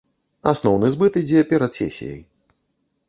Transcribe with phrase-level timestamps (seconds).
[0.51, 2.21] Асноўны збыт ідзе перад сесіяй.